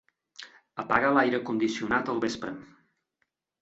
[0.85, 2.59] Apaga l'aire condicionat al vespre.